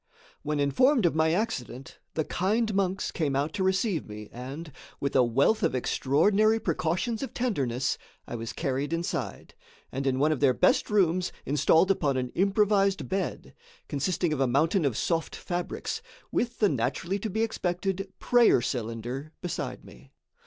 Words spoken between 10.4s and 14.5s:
best rooms, installed upon an improvised bed, consisting of a